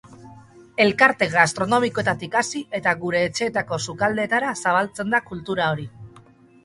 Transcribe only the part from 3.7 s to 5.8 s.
sukaldeetara zabaltzen da kultura